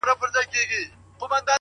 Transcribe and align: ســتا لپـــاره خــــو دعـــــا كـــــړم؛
ســتا 0.05 0.09
لپـــاره 0.11 0.25
خــــو 0.27 0.35
دعـــــا 0.35 0.61
كـــــړم؛ 0.69 1.47